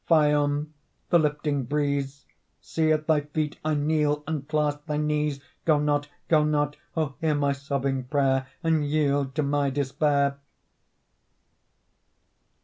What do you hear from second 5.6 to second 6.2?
Go not,